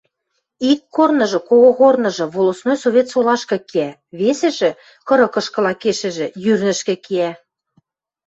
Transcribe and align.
Ик 0.71 0.81
корныжы– 0.95 1.39
когогорныжы, 1.49 2.25
волостной 2.35 2.77
совет 2.83 3.07
солашкы 3.11 3.57
кеӓ, 3.69 3.89
весӹжӹ, 4.19 4.71
кырыкышкыла 5.07 5.73
кешӹжӹ– 5.83 6.27
Йӱрнӹшкӹ 6.43 6.95
кеӓ. 7.05 7.31